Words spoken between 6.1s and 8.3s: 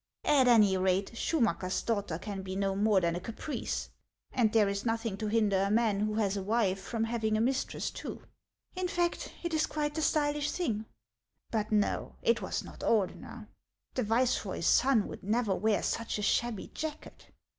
has a wife from having a mistress too;